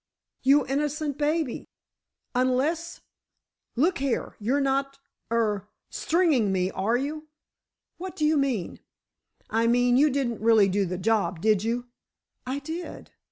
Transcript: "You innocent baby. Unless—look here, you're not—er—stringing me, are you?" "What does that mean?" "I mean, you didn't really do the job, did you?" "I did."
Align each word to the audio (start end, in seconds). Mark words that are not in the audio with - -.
"You 0.41 0.65
innocent 0.65 1.19
baby. 1.19 1.69
Unless—look 2.33 3.99
here, 3.99 4.35
you're 4.39 4.59
not—er—stringing 4.59 6.51
me, 6.51 6.71
are 6.71 6.97
you?" 6.97 7.27
"What 7.99 8.15
does 8.15 8.31
that 8.31 8.37
mean?" 8.37 8.79
"I 9.51 9.67
mean, 9.67 9.97
you 9.97 10.09
didn't 10.09 10.41
really 10.41 10.69
do 10.69 10.85
the 10.85 10.97
job, 10.97 11.39
did 11.39 11.63
you?" 11.63 11.85
"I 12.47 12.57
did." 12.57 13.11